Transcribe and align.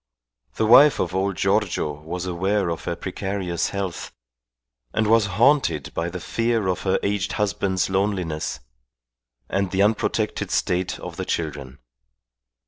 The 0.55 0.65
wife 0.65 0.99
of 0.99 1.13
old 1.13 1.35
Giorgio 1.37 1.91
was 1.99 2.25
aware 2.25 2.69
of 2.71 2.85
her 2.85 2.95
precarious 2.95 3.69
health, 3.69 4.11
and 4.95 5.05
was 5.05 5.27
haunted 5.37 5.93
by 5.93 6.09
the 6.09 6.19
fear 6.19 6.65
of 6.65 6.81
her 6.81 6.97
aged 7.03 7.33
husband's 7.33 7.87
loneliness 7.87 8.61
and 9.47 9.69
the 9.69 9.83
unprotected 9.83 10.49
state 10.49 10.99
of 10.99 11.17
the 11.17 11.25
children. 11.25 11.77